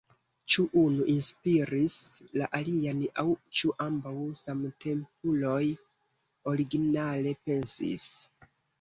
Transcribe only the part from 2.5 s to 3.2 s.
alian